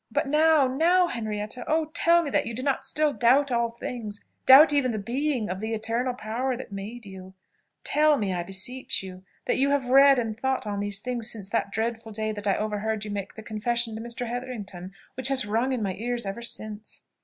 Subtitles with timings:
[0.09, 1.63] "But now, now Henrietta!
[1.67, 1.91] Oh!
[1.93, 5.59] tell me that you do not still doubt all things doubt even the being of
[5.59, 7.35] the eternal power that made you;
[7.83, 11.49] tell me, I beseech you, that you have read and thought on these things since
[11.49, 14.25] that dreadful day that I overheard you make the confession to Mr.
[14.27, 17.03] Hetherington which has rung in my ears ever since."